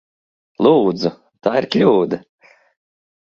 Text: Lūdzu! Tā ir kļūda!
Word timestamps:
Lūdzu! 0.67 1.11
Tā 1.47 1.53
ir 1.61 1.67
kļūda! 1.75 2.21